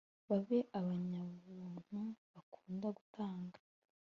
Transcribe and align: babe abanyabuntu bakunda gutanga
babe 0.27 0.59
abanyabuntu 0.79 1.99
bakunda 2.33 2.87
gutanga 2.97 3.57